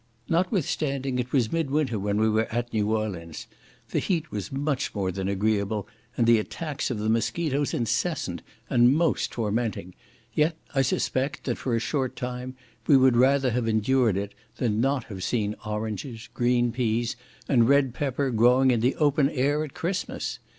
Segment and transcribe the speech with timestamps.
[0.27, 3.45] Notwithstanding it was mid winter when we were at New Orleans,
[3.91, 8.95] the heat was much more than agreeable, and the attacks of the mosquitos incessant, and
[8.97, 9.93] most tormenting;
[10.33, 12.55] yet I suspect that, for a short time,
[12.87, 17.15] we would rather have endured it, than not have seen oranges, green peas,
[17.47, 20.39] and red pepper, growing in the open air at Christmas.